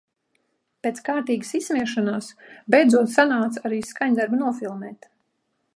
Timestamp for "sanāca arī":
3.17-3.83